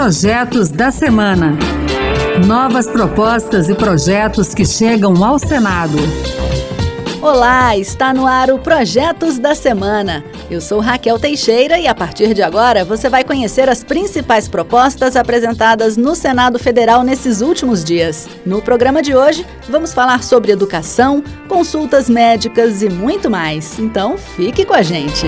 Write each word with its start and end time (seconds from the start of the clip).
Projetos 0.00 0.70
da 0.70 0.90
Semana. 0.90 1.58
Novas 2.46 2.86
propostas 2.86 3.68
e 3.68 3.74
projetos 3.74 4.54
que 4.54 4.64
chegam 4.64 5.22
ao 5.22 5.38
Senado. 5.38 5.98
Olá, 7.20 7.76
está 7.76 8.14
no 8.14 8.26
ar 8.26 8.50
o 8.50 8.58
Projetos 8.58 9.38
da 9.38 9.54
Semana. 9.54 10.24
Eu 10.50 10.58
sou 10.58 10.80
Raquel 10.80 11.18
Teixeira 11.18 11.78
e 11.78 11.86
a 11.86 11.94
partir 11.94 12.32
de 12.32 12.42
agora 12.42 12.82
você 12.82 13.10
vai 13.10 13.22
conhecer 13.24 13.68
as 13.68 13.84
principais 13.84 14.48
propostas 14.48 15.16
apresentadas 15.16 15.98
no 15.98 16.14
Senado 16.14 16.58
Federal 16.58 17.02
nesses 17.02 17.42
últimos 17.42 17.84
dias. 17.84 18.26
No 18.46 18.62
programa 18.62 19.02
de 19.02 19.14
hoje, 19.14 19.44
vamos 19.68 19.92
falar 19.92 20.22
sobre 20.22 20.50
educação, 20.50 21.22
consultas 21.46 22.08
médicas 22.08 22.80
e 22.82 22.88
muito 22.88 23.28
mais. 23.28 23.78
Então, 23.78 24.16
fique 24.16 24.64
com 24.64 24.72
a 24.72 24.80
gente. 24.80 25.26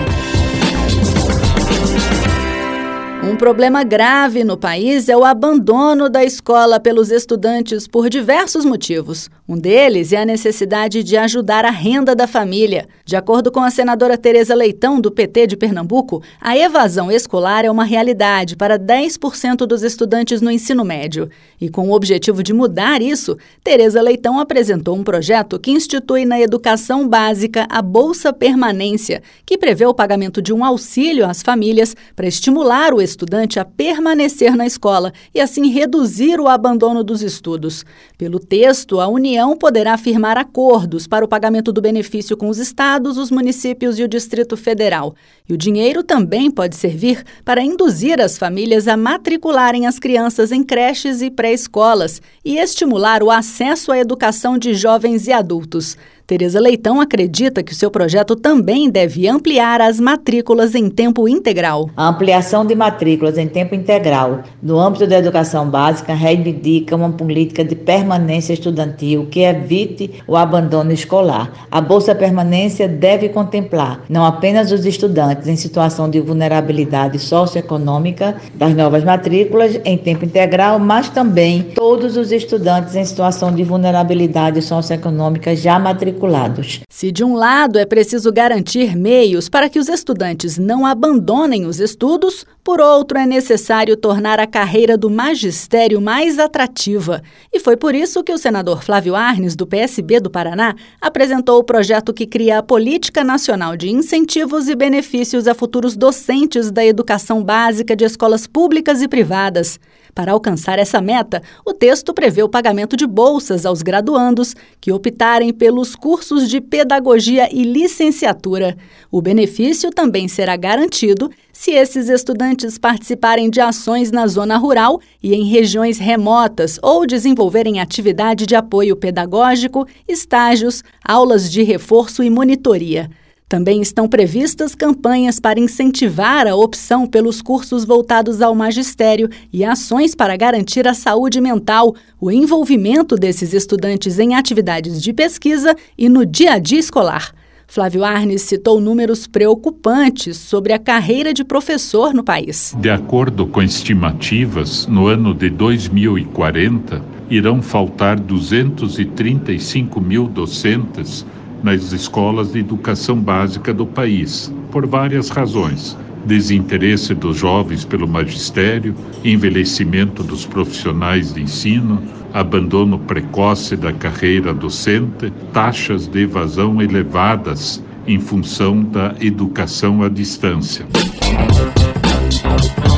Um 3.25 3.37
problema 3.37 3.85
grave 3.85 4.43
no 4.43 4.57
país 4.57 5.09
é 5.09 5.17
o 5.17 5.25
abandono 5.25 6.11
da 6.11 6.25
escola 6.25 6.81
pelos 6.81 7.13
estudantes 7.13 7.87
por 7.87 8.11
diversos 8.11 8.65
motivos. 8.65 9.31
Um 9.49 9.57
deles 9.57 10.13
é 10.13 10.17
a 10.17 10.25
necessidade 10.25 11.05
de 11.05 11.17
ajudar 11.17 11.65
a 11.65 11.71
renda 11.71 12.17
da 12.17 12.27
família. 12.27 12.89
De 13.05 13.15
acordo 13.15 13.53
com 13.53 13.61
a 13.61 13.71
senadora 13.71 14.19
Tereza 14.19 14.57
Leitão, 14.57 15.01
do 15.01 15.11
PT 15.11 15.47
de 15.47 15.57
Pernambuco, 15.57 16.21
a 16.41 16.57
evasão 16.57 17.13
escolar 17.13 17.65
é 17.65 17.71
uma 17.71 17.85
realidade 17.85 18.57
para 18.57 18.77
10% 18.77 19.67
dos 19.67 19.85
estudantes 19.85 20.41
no 20.41 20.51
ensino 20.51 20.85
médio. 20.85 21.29
E 21.61 21.69
com 21.69 21.91
o 21.91 21.93
objetivo 21.93 22.43
de 22.43 22.53
mudar 22.53 23.01
isso, 23.03 23.39
Tereza 23.63 24.03
Leitão 24.03 24.41
apresentou 24.41 24.97
um 24.97 25.05
projeto 25.05 25.61
que 25.61 25.71
institui 25.71 26.25
na 26.25 26.41
educação 26.41 27.07
básica 27.07 27.69
a 27.71 27.81
Bolsa 27.81 28.33
Permanência, 28.33 29.23
que 29.47 29.57
prevê 29.57 29.87
o 29.87 29.95
pagamento 29.95 30.43
de 30.43 30.53
um 30.53 30.65
auxílio 30.65 31.25
às 31.25 31.41
famílias 31.41 31.95
para 32.17 32.27
estimular 32.27 32.93
o 32.93 33.01
estudante 33.13 33.61
a 33.61 33.65
permanecer 33.65 34.57
na 34.57 34.67
escola 34.67 35.13
e 35.35 35.41
assim 35.41 35.69
reduzir 35.69 36.41
o 36.41 36.49
abandono 36.49 37.05
dos 37.05 37.23
estudos. 37.23 37.85
Pelo 38.19 38.41
texto, 38.41 39.01
a 39.01 39.07
União 39.07 39.57
poderá 39.57 39.97
firmar 39.97 40.37
acordos 40.37 41.07
para 41.07 41.25
o 41.25 41.29
pagamento 41.29 41.73
do 41.73 41.81
benefício 41.81 42.37
com 42.37 42.49
os 42.49 42.59
estados, 42.59 43.17
os 43.17 43.31
municípios 43.31 43.99
e 43.99 44.03
o 44.03 44.09
Distrito 44.09 44.57
Federal. 44.57 45.15
E 45.49 45.53
o 45.53 45.57
dinheiro 45.57 46.03
também 46.03 46.51
pode 46.51 46.77
servir 46.77 47.23
para 47.45 47.63
induzir 47.63 48.21
as 48.21 48.39
famílias 48.39 48.89
a 48.89 48.97
matricularem 48.97 49.87
as 49.87 49.99
crianças 49.99 50.51
em 50.51 50.65
creches 50.65 51.21
e 51.23 51.31
pré-escolas 51.31 52.21
e 52.45 52.59
estimular 52.59 53.23
o 53.23 53.31
acesso 53.31 53.93
à 53.93 53.99
educação 53.99 54.57
de 54.57 54.75
jovens 54.75 55.27
e 55.27 55.33
adultos. 55.33 55.97
Tereza 56.33 56.59
Leitão 56.59 56.99
acredita 56.99 57.63
que 57.63 57.73
o 57.73 57.75
seu 57.75 57.91
projeto 57.91 58.35
também 58.35 58.89
deve 58.89 59.29
ampliar 59.29 59.83
as 59.83 60.01
matrículas 60.01 60.75
em 60.75 60.89
tempo 60.89 61.29
integral. 61.29 61.91
A 61.95 62.09
ampliação 62.09 62.65
de 62.65 62.75
matrículas 62.75 63.37
em 63.37 63.47
tempo 63.47 63.75
integral 63.75 64.41
no 64.63 64.81
âmbito 64.81 65.07
da 65.07 65.19
educação 65.19 65.69
básica 65.69 66.15
reivindica 66.15 66.97
uma 66.97 67.11
política 67.11 67.63
de 67.63 67.77
permanência 67.77 68.55
estudantil 68.55 69.27
que 69.31 69.41
evite 69.41 70.23
o 70.27 70.35
abandono 70.35 70.91
escolar. 70.91 71.53
A 71.71 71.83
Bolsa 71.83 72.15
Permanência 72.15 72.89
deve 72.89 73.29
contemplar 73.29 74.01
não 74.09 74.25
apenas 74.25 74.73
os 74.73 74.87
estudantes 74.87 75.47
em 75.49 75.57
situação 75.57 76.09
de 76.09 76.19
vulnerabilidade 76.19 77.19
socioeconômica 77.19 78.37
das 78.55 78.75
novas 78.75 79.05
matrículas 79.05 79.79
em 79.85 79.99
tempo 79.99 80.25
integral, 80.25 80.79
mas 80.79 81.11
também 81.11 81.61
todos 81.75 82.17
os 82.17 82.33
estudantes 82.33 82.97
em 82.97 83.05
situação 83.05 83.55
de 83.55 83.63
vulnerabilidade 83.63 84.63
socioeconômica 84.63 85.55
já 85.55 85.79
matriculados 85.79 86.22
matriculados. 86.23 86.81
Se 86.89 87.11
de 87.11 87.25
um 87.25 87.35
lado 87.35 87.79
é 87.79 87.85
preciso 87.85 88.33
garantir 88.33 88.97
meios 88.97 89.49
para 89.49 89.69
que 89.69 89.79
os 89.79 89.89
estudantes 89.89 90.59
não 90.59 90.87
abandonem 90.87 91.67
os 91.67 91.81
estudos, 91.81 92.47
por 92.63 92.81
outro 92.81 93.19
é 93.19 93.27
necessário 93.27 93.97
tornar 93.97 94.39
a 94.39 94.47
carreira 94.47 94.97
do 94.97 95.11
magistério 95.11 96.01
mais 96.01 96.39
atrativa. 96.39 97.23
E 97.53 97.59
foi 97.59 97.77
por 97.77 97.95
isso 97.95 98.23
que 98.23 98.33
o 98.33 98.39
senador 98.39 98.83
Flávio 98.83 99.17
Arnes, 99.17 99.57
do 99.57 99.67
PSB 99.67 100.21
do 100.21 100.31
Paraná, 100.31 100.75
apresentou 101.01 101.59
o 101.59 101.65
projeto 101.65 102.13
que 102.13 102.27
cria 102.27 102.59
a 102.59 102.63
Política 102.63 103.25
Nacional 103.25 103.77
de 103.77 103.91
Incentivos 103.91 104.69
e 104.69 104.77
Benefícios 104.77 105.49
a 105.49 105.55
futuros 105.55 105.97
docentes 105.97 106.71
da 106.71 106.85
educação 106.85 107.43
básica 107.43 107.97
de 107.97 108.05
escolas 108.05 108.47
públicas 108.47 109.03
e 109.03 109.09
privadas. 109.09 109.81
Para 110.15 110.33
alcançar 110.33 110.79
essa 110.79 111.01
meta, 111.01 111.43
o 111.65 111.73
texto 111.73 112.13
prevê 112.13 112.43
o 112.43 112.49
pagamento 112.49 112.97
de 112.99 113.07
bolsas 113.07 113.65
aos 113.65 113.81
graduandos 113.81 114.55
que 114.79 114.93
optarem 114.93 115.55
pelos 115.55 115.97
cursos 115.97 116.51
de 116.51 116.61
pedagogia 116.61 117.49
e 117.51 117.63
licenciatura. 117.63 118.77
O 119.11 119.23
benefício 119.23 119.91
também 119.91 120.29
será 120.29 120.55
garantido 120.55 121.31
se 121.51 121.71
esses 121.71 122.11
estudantes 122.11 122.77
participarem 122.77 123.49
de 123.49 123.61
ações 123.61 124.11
na 124.11 124.27
zona 124.27 124.59
rural 124.59 125.01
e 125.23 125.35
em 125.35 125.45
regiões 125.45 125.97
remotas 125.99 126.79
ou 126.83 127.07
desenvolverem 127.07 127.81
atividade 127.81 128.45
de 128.45 128.55
apoio 128.55 128.95
pedagógico, 128.97 129.87
estágios, 130.07 130.83
aulas 131.03 131.51
de 131.51 131.63
reforço 131.63 132.23
e 132.23 132.29
monitoria. 132.29 133.09
Também 133.49 133.83
estão 133.83 134.09
previstas 134.09 134.75
campanhas 134.75 135.39
para 135.39 135.61
incentivar 135.61 136.47
a 136.47 136.57
opção 136.57 137.07
pelos 137.07 137.43
cursos 137.43 137.85
voltados 137.85 138.41
ao 138.41 138.55
magistério 138.55 139.29
e 139.53 139.65
ações 139.65 140.15
para 140.15 140.37
garantir 140.37 140.89
a 140.89 140.95
saúde 140.95 141.41
mental, 141.41 141.95
o 142.21 142.31
envolvimento 142.31 143.15
desses 143.15 143.53
estudantes 143.53 144.19
em 144.19 144.35
atividades 144.35 145.03
de 145.03 145.13
pesquisa 145.13 145.77
e 145.99 146.09
no 146.09 146.25
dia 146.25 146.55
a 146.55 146.59
dia 146.59 146.79
escolar. 146.79 147.35
Flávio 147.73 148.05
Arnes 148.05 148.43
citou 148.43 148.79
números 148.83 149.27
preocupantes 149.27 150.37
sobre 150.37 150.75
a 150.75 150.79
carreira 150.79 151.33
de 151.33 151.43
professor 151.43 152.13
no 152.13 152.23
país. 152.23 152.77
De 152.79 152.91
acordo 152.91 153.47
com 153.47 153.63
estimativas, 153.63 154.87
no 154.87 155.07
ano 155.07 155.35
de 155.35 155.49
2040, 155.49 157.03
irão 157.31 157.63
faltar 157.63 158.21
235 158.21 159.99
mil 160.03 160.29
docentes 160.29 161.25
nas 161.63 161.93
escolas 161.93 162.53
de 162.53 162.59
educação 162.59 163.17
básica 163.17 163.73
do 163.73 163.87
país, 163.87 164.53
por 164.71 164.87
várias 164.87 165.29
razões. 165.29 165.97
Desinteresse 166.25 167.15
dos 167.15 167.37
jovens 167.37 167.85
pelo 167.85 168.07
magistério, 168.07 168.95
envelhecimento 169.25 170.23
dos 170.23 170.47
profissionais 170.47 171.35
de 171.35 171.43
ensino, 171.43 172.01
abandono 172.33 172.99
precoce 172.99 173.77
da 173.77 173.93
carreira 173.93 174.55
docente, 174.55 175.33
taxas 175.53 176.07
de 176.07 176.21
evasão 176.21 176.81
elevadas 176.81 177.83
em 178.07 178.19
função 178.21 178.83
da 178.83 179.15
educação 179.21 180.03
à 180.03 180.09
distância. 180.09 180.87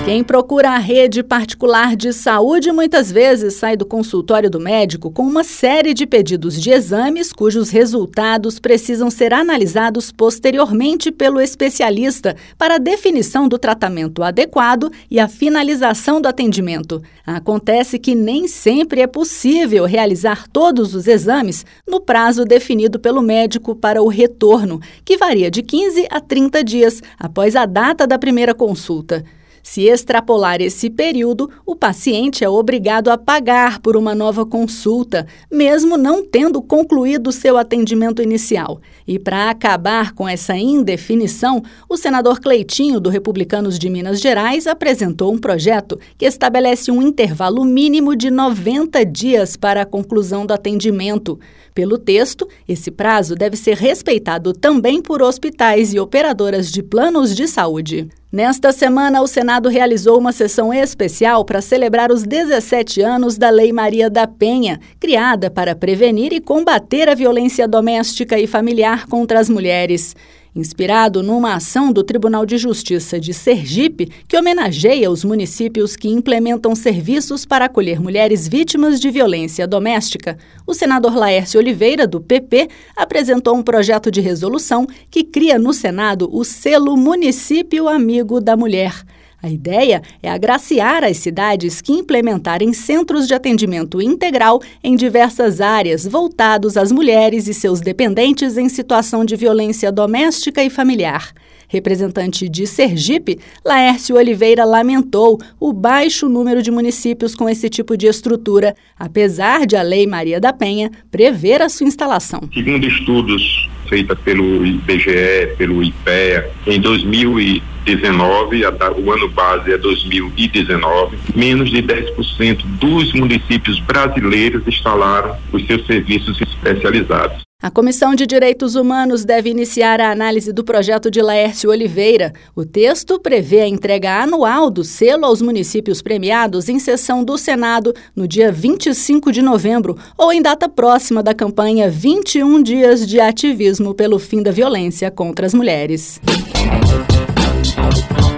Quem 0.04 0.22
procura 0.22 0.72
a 0.72 0.78
rede 0.78 1.22
particular 1.22 1.96
de 1.96 2.12
saúde 2.12 2.70
muitas 2.70 3.10
vezes 3.10 3.54
sai 3.54 3.74
do 3.74 3.86
consultório 3.86 4.50
do 4.50 4.60
médico 4.60 5.10
com 5.10 5.22
uma 5.22 5.42
série 5.42 5.94
de 5.94 6.04
pedidos 6.06 6.60
de 6.60 6.70
exames 6.70 7.32
cujos 7.32 7.70
resultados 7.70 8.58
precisam 8.58 9.10
ser 9.10 9.32
analisados 9.32 10.12
posteriormente 10.12 11.10
pelo 11.10 11.40
especialista 11.40 12.36
para 12.58 12.74
a 12.74 12.78
definição 12.78 13.48
do 13.48 13.58
tratamento 13.58 14.22
adequado 14.22 14.92
e 15.10 15.18
a 15.18 15.26
finalização 15.26 16.20
do 16.20 16.28
atendimento. 16.28 17.02
Acontece 17.26 17.98
que 17.98 18.14
nem 18.14 18.46
sempre 18.46 19.00
é 19.00 19.06
possível 19.06 19.86
realizar 19.86 20.46
todos 20.48 20.94
os 20.94 21.08
exames 21.08 21.64
no 21.88 21.98
prazo 21.98 22.44
definido 22.44 23.00
pelo 23.00 23.22
médico 23.22 23.74
para 23.74 24.02
o 24.02 24.08
retorno, 24.08 24.82
que 25.02 25.16
varia 25.16 25.50
de 25.50 25.62
15 25.62 26.06
a 26.10 26.20
30 26.20 26.62
dias 26.62 27.02
após 27.18 27.56
a 27.56 27.64
data 27.64 28.06
da 28.06 28.18
primeira 28.18 28.54
consulta. 28.54 29.24
Se 29.66 29.84
extrapolar 29.86 30.60
esse 30.60 30.90
período, 30.90 31.50
o 31.64 31.74
paciente 31.74 32.44
é 32.44 32.48
obrigado 32.48 33.08
a 33.08 33.16
pagar 33.16 33.80
por 33.80 33.96
uma 33.96 34.14
nova 34.14 34.44
consulta, 34.44 35.26
mesmo 35.50 35.96
não 35.96 36.22
tendo 36.22 36.60
concluído 36.60 37.32
seu 37.32 37.56
atendimento 37.56 38.20
inicial. 38.20 38.78
E 39.08 39.18
para 39.18 39.48
acabar 39.48 40.12
com 40.12 40.28
essa 40.28 40.54
indefinição, 40.54 41.62
o 41.88 41.96
senador 41.96 42.40
Cleitinho, 42.40 43.00
do 43.00 43.08
Republicanos 43.08 43.78
de 43.78 43.88
Minas 43.88 44.20
Gerais, 44.20 44.66
apresentou 44.66 45.32
um 45.32 45.38
projeto 45.38 45.98
que 46.18 46.26
estabelece 46.26 46.90
um 46.92 47.00
intervalo 47.00 47.64
mínimo 47.64 48.14
de 48.14 48.30
90 48.30 49.02
dias 49.06 49.56
para 49.56 49.80
a 49.80 49.86
conclusão 49.86 50.44
do 50.44 50.52
atendimento. 50.52 51.40
Pelo 51.74 51.96
texto, 51.96 52.46
esse 52.68 52.90
prazo 52.90 53.34
deve 53.34 53.56
ser 53.56 53.78
respeitado 53.78 54.52
também 54.52 55.00
por 55.00 55.22
hospitais 55.22 55.94
e 55.94 55.98
operadoras 55.98 56.70
de 56.70 56.82
planos 56.82 57.34
de 57.34 57.48
saúde. 57.48 58.10
Nesta 58.34 58.72
semana, 58.72 59.22
o 59.22 59.28
Senado 59.28 59.68
realizou 59.68 60.18
uma 60.18 60.32
sessão 60.32 60.74
especial 60.74 61.44
para 61.44 61.60
celebrar 61.60 62.10
os 62.10 62.24
17 62.24 63.00
anos 63.00 63.38
da 63.38 63.48
Lei 63.48 63.72
Maria 63.72 64.10
da 64.10 64.26
Penha, 64.26 64.80
criada 64.98 65.48
para 65.48 65.76
prevenir 65.76 66.32
e 66.32 66.40
combater 66.40 67.08
a 67.08 67.14
violência 67.14 67.68
doméstica 67.68 68.36
e 68.36 68.48
familiar 68.48 69.06
contra 69.06 69.38
as 69.38 69.48
mulheres 69.48 70.16
inspirado 70.54 71.22
numa 71.22 71.54
ação 71.54 71.92
do 71.92 72.04
Tribunal 72.04 72.46
de 72.46 72.56
Justiça 72.56 73.18
de 73.18 73.34
Sergipe, 73.34 74.10
que 74.28 74.36
homenageia 74.36 75.10
os 75.10 75.24
municípios 75.24 75.96
que 75.96 76.08
implementam 76.08 76.74
serviços 76.74 77.44
para 77.44 77.64
acolher 77.64 78.00
mulheres 78.00 78.46
vítimas 78.46 79.00
de 79.00 79.10
violência 79.10 79.66
doméstica. 79.66 80.38
O 80.66 80.74
senador 80.74 81.14
Laércio 81.16 81.58
Oliveira, 81.58 82.06
do 82.06 82.20
PP, 82.20 82.68
apresentou 82.96 83.56
um 83.56 83.62
projeto 83.62 84.10
de 84.10 84.20
resolução 84.20 84.86
que 85.10 85.24
cria 85.24 85.58
no 85.58 85.72
Senado 85.72 86.28
o 86.32 86.44
selo 86.44 86.96
Município 86.96 87.88
Amigo 87.88 88.40
da 88.40 88.56
Mulher. 88.56 89.04
A 89.44 89.50
ideia 89.50 90.00
é 90.22 90.30
agraciar 90.30 91.04
as 91.04 91.18
cidades 91.18 91.82
que 91.82 91.92
implementarem 91.92 92.72
centros 92.72 93.28
de 93.28 93.34
atendimento 93.34 94.00
integral 94.00 94.58
em 94.82 94.96
diversas 94.96 95.60
áreas 95.60 96.06
voltados 96.06 96.78
às 96.78 96.90
mulheres 96.90 97.46
e 97.46 97.52
seus 97.52 97.78
dependentes 97.78 98.56
em 98.56 98.70
situação 98.70 99.22
de 99.22 99.36
violência 99.36 99.92
doméstica 99.92 100.64
e 100.64 100.70
familiar. 100.70 101.30
Representante 101.68 102.48
de 102.48 102.66
Sergipe, 102.66 103.38
Laércio 103.62 104.16
Oliveira 104.16 104.64
lamentou 104.64 105.38
o 105.60 105.74
baixo 105.74 106.26
número 106.26 106.62
de 106.62 106.70
municípios 106.70 107.34
com 107.34 107.46
esse 107.46 107.68
tipo 107.68 107.98
de 107.98 108.06
estrutura, 108.06 108.74
apesar 108.98 109.66
de 109.66 109.76
a 109.76 109.82
Lei 109.82 110.06
Maria 110.06 110.40
da 110.40 110.54
Penha 110.54 110.90
prever 111.10 111.60
a 111.60 111.68
sua 111.68 111.86
instalação. 111.86 112.40
Segundo 112.54 112.86
estudos 112.86 113.68
feitos 113.88 114.18
pelo 114.20 114.64
IBGE, 114.64 115.54
pelo 115.56 115.82
IPEA, 115.82 116.50
em 116.66 116.80
2000 116.80 117.62
2019, 117.84 118.62
o 118.96 119.12
ano 119.12 119.28
base 119.28 119.72
é 119.72 119.78
2019, 119.78 121.18
menos 121.34 121.70
de 121.70 121.82
10% 121.82 122.64
dos 122.64 123.12
municípios 123.12 123.78
brasileiros 123.80 124.66
instalaram 124.66 125.36
os 125.52 125.66
seus 125.66 125.86
serviços 125.86 126.40
especializados. 126.40 127.44
A 127.64 127.70
Comissão 127.70 128.14
de 128.14 128.26
Direitos 128.26 128.74
Humanos 128.74 129.24
deve 129.24 129.48
iniciar 129.48 129.98
a 129.98 130.10
análise 130.10 130.52
do 130.52 130.62
projeto 130.62 131.10
de 131.10 131.22
Laércio 131.22 131.70
Oliveira. 131.70 132.34
O 132.54 132.62
texto 132.62 133.18
prevê 133.18 133.62
a 133.62 133.66
entrega 133.66 134.22
anual 134.22 134.68
do 134.68 134.84
selo 134.84 135.24
aos 135.24 135.40
municípios 135.40 136.02
premiados 136.02 136.68
em 136.68 136.78
sessão 136.78 137.24
do 137.24 137.38
Senado 137.38 137.94
no 138.14 138.28
dia 138.28 138.52
25 138.52 139.32
de 139.32 139.40
novembro 139.40 139.96
ou 140.14 140.30
em 140.30 140.42
data 140.42 140.68
próxima 140.68 141.22
da 141.22 141.32
campanha 141.32 141.88
21 141.88 142.62
Dias 142.62 143.06
de 143.06 143.18
Ativismo 143.18 143.94
pelo 143.94 144.18
Fim 144.18 144.42
da 144.42 144.50
Violência 144.50 145.10
contra 145.10 145.46
as 145.46 145.54
Mulheres. 145.54 146.20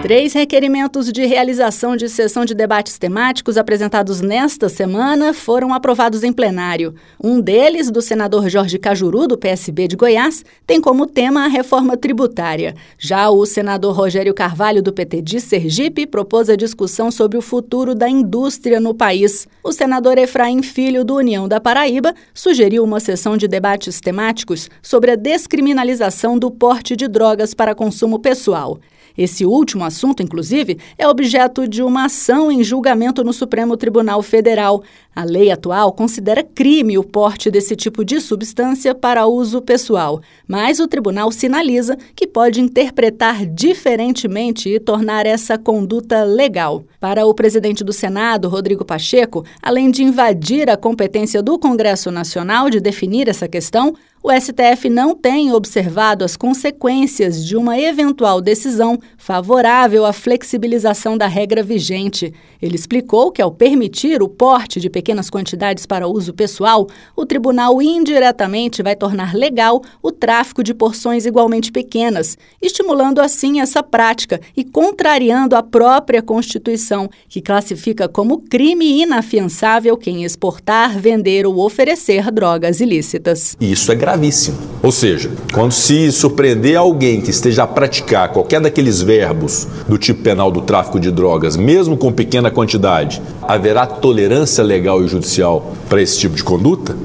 Três 0.06 0.34
requerimentos 0.34 1.10
de 1.10 1.26
realização 1.26 1.96
de 1.96 2.08
sessão 2.08 2.44
de 2.44 2.54
debates 2.54 2.96
temáticos 2.96 3.56
apresentados 3.56 4.20
nesta 4.20 4.68
semana 4.68 5.34
foram 5.34 5.74
aprovados 5.74 6.22
em 6.22 6.32
plenário. 6.32 6.94
Um 7.20 7.40
deles, 7.40 7.90
do 7.90 8.00
senador 8.00 8.48
Jorge 8.48 8.78
Cajuru, 8.78 9.26
do 9.26 9.36
PSB 9.36 9.88
de 9.88 9.96
Goiás, 9.96 10.44
tem 10.64 10.80
como 10.80 11.08
tema 11.08 11.44
a 11.46 11.48
reforma 11.48 11.96
tributária. 11.96 12.76
Já 12.96 13.28
o 13.30 13.44
senador 13.44 13.96
Rogério 13.96 14.32
Carvalho, 14.32 14.80
do 14.80 14.92
PT 14.92 15.22
de 15.22 15.40
Sergipe, 15.40 16.06
propôs 16.06 16.48
a 16.48 16.54
discussão 16.54 17.10
sobre 17.10 17.36
o 17.36 17.42
futuro 17.42 17.92
da 17.92 18.08
indústria 18.08 18.78
no 18.78 18.94
país. 18.94 19.48
O 19.60 19.72
senador 19.72 20.18
Efraim 20.18 20.62
Filho, 20.62 21.04
do 21.04 21.16
União 21.16 21.48
da 21.48 21.58
Paraíba, 21.58 22.14
sugeriu 22.32 22.84
uma 22.84 23.00
sessão 23.00 23.36
de 23.36 23.48
debates 23.48 24.00
temáticos 24.00 24.70
sobre 24.80 25.10
a 25.10 25.16
descriminalização 25.16 26.38
do 26.38 26.48
porte 26.48 26.94
de 26.94 27.08
drogas 27.08 27.54
para 27.54 27.74
consumo 27.74 28.20
pessoal. 28.20 28.78
Esse 29.16 29.46
último 29.46 29.84
assunto, 29.84 30.22
inclusive, 30.22 30.78
é 30.98 31.08
objeto 31.08 31.66
de 31.66 31.82
uma 31.82 32.06
ação 32.06 32.50
em 32.50 32.62
julgamento 32.62 33.24
no 33.24 33.32
Supremo 33.32 33.76
Tribunal 33.76 34.22
Federal. 34.22 34.82
A 35.14 35.24
lei 35.24 35.50
atual 35.50 35.92
considera 35.92 36.42
crime 36.42 36.98
o 36.98 37.04
porte 37.04 37.50
desse 37.50 37.74
tipo 37.74 38.04
de 38.04 38.20
substância 38.20 38.94
para 38.94 39.26
uso 39.26 39.62
pessoal, 39.62 40.20
mas 40.46 40.78
o 40.78 40.86
tribunal 40.86 41.32
sinaliza 41.32 41.96
que 42.14 42.26
pode 42.26 42.60
interpretar 42.60 43.46
diferentemente 43.46 44.68
e 44.68 44.78
tornar 44.78 45.24
essa 45.24 45.56
conduta 45.56 46.22
legal. 46.22 46.84
Para 47.00 47.24
o 47.24 47.32
presidente 47.32 47.82
do 47.82 47.92
Senado, 47.92 48.48
Rodrigo 48.48 48.84
Pacheco, 48.84 49.44
além 49.62 49.90
de 49.90 50.02
invadir 50.02 50.68
a 50.68 50.76
competência 50.76 51.42
do 51.42 51.58
Congresso 51.58 52.10
Nacional 52.10 52.68
de 52.68 52.78
definir 52.78 53.28
essa 53.28 53.48
questão, 53.48 53.94
o 54.26 54.40
STF 54.40 54.90
não 54.90 55.14
tem 55.14 55.52
observado 55.52 56.24
as 56.24 56.36
consequências 56.36 57.46
de 57.46 57.56
uma 57.56 57.78
eventual 57.78 58.40
decisão 58.40 58.98
favorável 59.16 60.04
à 60.04 60.12
flexibilização 60.12 61.16
da 61.16 61.28
regra 61.28 61.62
vigente. 61.62 62.34
Ele 62.60 62.74
explicou 62.74 63.30
que, 63.30 63.40
ao 63.40 63.52
permitir 63.52 64.20
o 64.20 64.28
porte 64.28 64.80
de 64.80 64.90
pequenas 64.90 65.30
quantidades 65.30 65.86
para 65.86 66.08
uso 66.08 66.34
pessoal, 66.34 66.88
o 67.14 67.24
tribunal 67.24 67.80
indiretamente 67.80 68.82
vai 68.82 68.96
tornar 68.96 69.32
legal 69.32 69.80
o 70.02 70.10
tráfico 70.16 70.62
de 70.62 70.74
porções 70.74 71.26
igualmente 71.26 71.70
pequenas, 71.70 72.36
estimulando 72.60 73.20
assim 73.20 73.60
essa 73.60 73.82
prática 73.82 74.40
e 74.56 74.64
contrariando 74.64 75.54
a 75.54 75.62
própria 75.62 76.22
Constituição, 76.22 77.08
que 77.28 77.40
classifica 77.40 78.08
como 78.08 78.38
crime 78.38 79.02
inafiançável 79.02 79.96
quem 79.96 80.24
exportar, 80.24 80.98
vender 80.98 81.46
ou 81.46 81.58
oferecer 81.58 82.30
drogas 82.30 82.80
ilícitas. 82.80 83.56
Isso 83.60 83.92
é 83.92 83.94
gravíssimo. 83.94 84.58
Ou 84.82 84.90
seja, 84.90 85.30
quando 85.52 85.72
se 85.72 86.10
surpreender 86.10 86.76
alguém 86.76 87.20
que 87.20 87.30
esteja 87.30 87.64
a 87.64 87.66
praticar 87.66 88.32
qualquer 88.32 88.60
daqueles 88.60 89.02
verbos 89.02 89.66
do 89.88 89.98
tipo 89.98 90.22
penal 90.22 90.50
do 90.50 90.62
tráfico 90.62 90.98
de 90.98 91.10
drogas, 91.10 91.56
mesmo 91.56 91.96
com 91.96 92.12
pequena 92.12 92.50
quantidade, 92.50 93.20
haverá 93.42 93.86
tolerância 93.86 94.64
legal 94.64 95.04
e 95.04 95.08
judicial 95.08 95.74
para 95.88 96.00
esse 96.00 96.18
tipo 96.18 96.34
de 96.34 96.42
conduta? 96.44 96.96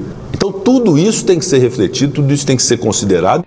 Então, 0.44 0.50
tudo 0.50 0.98
isso 0.98 1.24
tem 1.24 1.38
que 1.38 1.44
ser 1.44 1.58
refletido, 1.58 2.14
tudo 2.14 2.32
isso 2.32 2.44
tem 2.44 2.56
que 2.56 2.64
ser 2.64 2.76
considerado. 2.76 3.44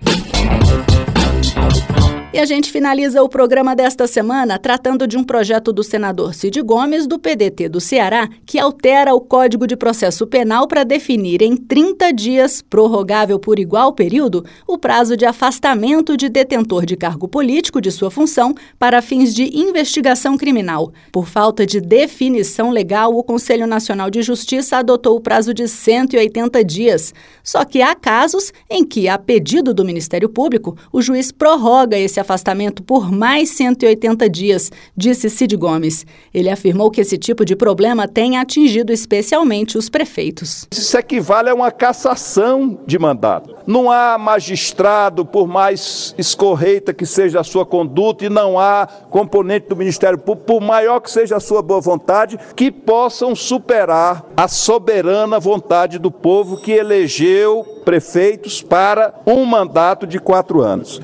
E 2.32 2.40
a 2.40 2.44
gente 2.44 2.72
finaliza 2.72 3.22
o 3.22 3.28
programa 3.28 3.74
desta 3.74 4.06
semana 4.06 4.58
tratando 4.58 5.06
de 5.06 5.16
um 5.16 5.22
projeto 5.22 5.72
do 5.72 5.82
senador 5.82 6.34
Cid 6.34 6.60
Gomes, 6.60 7.06
do 7.06 7.20
PDT 7.20 7.68
do 7.68 7.80
Ceará, 7.80 8.28
que 8.44 8.58
altera 8.58 9.14
o 9.14 9.20
Código 9.20 9.66
de 9.66 9.76
Processo 9.76 10.26
Penal 10.26 10.66
para 10.66 10.84
definir 10.84 11.40
em 11.40 11.56
30 11.56 12.12
dias, 12.12 12.60
prorrogável 12.60 13.38
por 13.38 13.60
igual 13.60 13.92
período, 13.92 14.44
o 14.66 14.76
prazo 14.76 15.16
de 15.16 15.24
afastamento 15.24 16.16
de 16.16 16.28
detentor 16.28 16.84
de 16.84 16.96
cargo 16.96 17.28
político 17.28 17.80
de 17.80 17.92
sua 17.92 18.10
função 18.10 18.54
para 18.76 19.00
fins 19.00 19.32
de 19.32 19.56
investigação 19.56 20.36
criminal. 20.36 20.92
Por 21.12 21.28
falta 21.28 21.64
de 21.64 21.80
definição 21.80 22.70
legal, 22.70 23.16
o 23.16 23.22
Conselho 23.22 23.68
Nacional 23.68 24.10
de 24.10 24.20
Justiça 24.20 24.78
adotou 24.78 25.16
o 25.16 25.20
prazo 25.20 25.54
de 25.54 25.68
180 25.68 26.62
dias. 26.64 27.14
Só 27.42 27.64
que 27.64 27.80
há 27.80 27.94
casos 27.94 28.52
em 28.68 28.84
que, 28.84 29.08
a 29.08 29.16
pedido 29.16 29.72
do 29.72 29.84
Ministério 29.84 30.28
Público, 30.28 30.76
o 30.92 31.00
juiz 31.00 31.30
prorroga 31.30 31.96
esse 31.96 32.25
afastamento 32.26 32.82
por 32.82 33.12
mais 33.12 33.50
180 33.50 34.28
dias, 34.28 34.72
disse 34.96 35.30
Cid 35.30 35.56
Gomes. 35.56 36.04
Ele 36.34 36.50
afirmou 36.50 36.90
que 36.90 37.00
esse 37.00 37.16
tipo 37.16 37.44
de 37.44 37.54
problema 37.54 38.08
tem 38.08 38.36
atingido 38.36 38.92
especialmente 38.92 39.78
os 39.78 39.88
prefeitos. 39.88 40.66
Isso 40.72 40.98
equivale 40.98 41.48
a 41.48 41.54
uma 41.54 41.70
cassação 41.70 42.80
de 42.84 42.98
mandato. 42.98 43.54
Não 43.66 43.90
há 43.90 44.18
magistrado, 44.18 45.24
por 45.24 45.46
mais 45.46 46.14
escorreita 46.18 46.92
que 46.92 47.06
seja 47.06 47.40
a 47.40 47.44
sua 47.44 47.64
conduta, 47.64 48.24
e 48.24 48.28
não 48.28 48.58
há 48.58 48.86
componente 49.10 49.68
do 49.68 49.76
Ministério 49.76 50.18
Público, 50.18 50.46
por 50.46 50.60
maior 50.60 51.00
que 51.00 51.10
seja 51.10 51.36
a 51.36 51.40
sua 51.40 51.62
boa 51.62 51.80
vontade, 51.80 52.38
que 52.56 52.70
possam 52.70 53.34
superar 53.34 54.24
a 54.36 54.48
soberana 54.48 55.38
vontade 55.38 55.98
do 55.98 56.10
povo 56.10 56.56
que 56.56 56.72
elegeu 56.72 57.64
prefeitos 57.84 58.62
para 58.62 59.14
um 59.26 59.44
mandato 59.44 60.06
de 60.06 60.18
quatro 60.18 60.60
anos. 60.60 61.00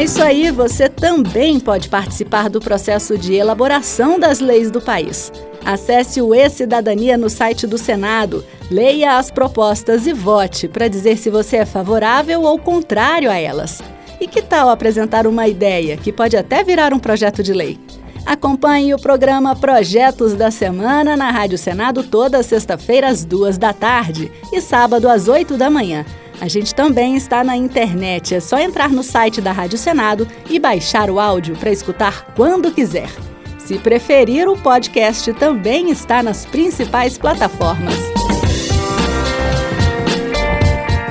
É 0.00 0.04
isso 0.04 0.22
aí, 0.22 0.50
você 0.50 0.88
também 0.88 1.60
pode 1.60 1.90
participar 1.90 2.48
do 2.48 2.58
processo 2.58 3.18
de 3.18 3.34
elaboração 3.34 4.18
das 4.18 4.40
leis 4.40 4.70
do 4.70 4.80
país. 4.80 5.30
Acesse 5.62 6.22
o 6.22 6.34
E-Cidadania 6.34 7.18
no 7.18 7.28
site 7.28 7.66
do 7.66 7.76
Senado, 7.76 8.42
leia 8.70 9.18
as 9.18 9.30
propostas 9.30 10.06
e 10.06 10.14
vote 10.14 10.68
para 10.68 10.88
dizer 10.88 11.18
se 11.18 11.28
você 11.28 11.58
é 11.58 11.66
favorável 11.66 12.44
ou 12.44 12.58
contrário 12.58 13.30
a 13.30 13.36
elas. 13.36 13.82
E 14.18 14.26
que 14.26 14.40
tal 14.40 14.70
apresentar 14.70 15.26
uma 15.26 15.46
ideia 15.46 15.98
que 15.98 16.10
pode 16.10 16.34
até 16.34 16.64
virar 16.64 16.94
um 16.94 16.98
projeto 16.98 17.42
de 17.42 17.52
lei? 17.52 17.78
Acompanhe 18.24 18.94
o 18.94 18.98
programa 18.98 19.54
Projetos 19.54 20.32
da 20.32 20.50
Semana 20.50 21.14
na 21.14 21.30
Rádio 21.30 21.58
Senado 21.58 22.02
toda 22.04 22.42
sexta-feira 22.42 23.08
às 23.08 23.22
duas 23.22 23.58
da 23.58 23.74
tarde 23.74 24.32
e 24.50 24.62
sábado 24.62 25.10
às 25.10 25.28
oito 25.28 25.58
da 25.58 25.68
manhã. 25.68 26.06
A 26.40 26.48
gente 26.48 26.74
também 26.74 27.16
está 27.16 27.44
na 27.44 27.54
internet, 27.54 28.34
é 28.34 28.40
só 28.40 28.58
entrar 28.58 28.88
no 28.88 29.02
site 29.02 29.42
da 29.42 29.52
Rádio 29.52 29.76
Senado 29.76 30.26
e 30.48 30.58
baixar 30.58 31.10
o 31.10 31.20
áudio 31.20 31.54
para 31.54 31.70
escutar 31.70 32.32
quando 32.34 32.72
quiser. 32.72 33.10
Se 33.58 33.78
preferir, 33.78 34.48
o 34.48 34.56
podcast 34.56 35.32
também 35.34 35.90
está 35.90 36.22
nas 36.22 36.46
principais 36.46 37.18
plataformas. 37.18 37.94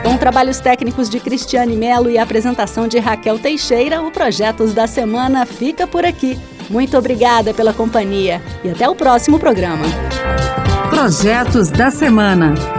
Com 0.04 0.18
trabalhos 0.18 0.60
técnicos 0.60 1.08
de 1.08 1.20
Cristiane 1.20 1.78
Melo 1.78 2.10
e 2.10 2.18
apresentação 2.18 2.88
de 2.88 2.98
Raquel 2.98 3.38
Teixeira, 3.38 4.02
o 4.02 4.10
Projetos 4.10 4.74
da 4.74 4.88
Semana 4.88 5.46
fica 5.46 5.86
por 5.86 6.04
aqui. 6.04 6.40
Muito 6.72 6.98
obrigada 6.98 7.54
pela 7.54 7.72
companhia 7.72 8.42
e 8.64 8.70
até 8.72 8.90
o 8.90 8.96
próximo 8.96 9.38
programa. 9.38 9.86
Projetos 10.90 11.70
da 11.70 11.92
Semana. 11.92 12.79